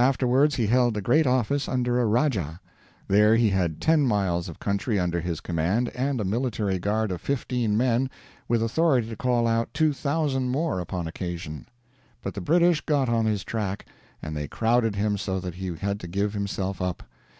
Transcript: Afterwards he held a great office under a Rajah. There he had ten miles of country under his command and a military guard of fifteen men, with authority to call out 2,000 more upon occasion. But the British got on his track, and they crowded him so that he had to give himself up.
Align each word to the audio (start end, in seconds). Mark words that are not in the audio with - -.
Afterwards 0.00 0.56
he 0.56 0.66
held 0.66 0.96
a 0.96 1.00
great 1.00 1.28
office 1.28 1.68
under 1.68 2.00
a 2.00 2.04
Rajah. 2.04 2.58
There 3.06 3.36
he 3.36 3.50
had 3.50 3.80
ten 3.80 4.04
miles 4.04 4.48
of 4.48 4.58
country 4.58 4.98
under 4.98 5.20
his 5.20 5.40
command 5.40 5.90
and 5.90 6.20
a 6.20 6.24
military 6.24 6.80
guard 6.80 7.12
of 7.12 7.20
fifteen 7.20 7.76
men, 7.76 8.10
with 8.48 8.64
authority 8.64 9.08
to 9.10 9.14
call 9.14 9.46
out 9.46 9.72
2,000 9.72 10.48
more 10.50 10.80
upon 10.80 11.06
occasion. 11.06 11.68
But 12.20 12.34
the 12.34 12.40
British 12.40 12.80
got 12.80 13.08
on 13.08 13.26
his 13.26 13.44
track, 13.44 13.86
and 14.20 14.36
they 14.36 14.48
crowded 14.48 14.96
him 14.96 15.16
so 15.16 15.38
that 15.38 15.54
he 15.54 15.76
had 15.76 16.00
to 16.00 16.08
give 16.08 16.34
himself 16.34 16.82
up. 16.82 17.04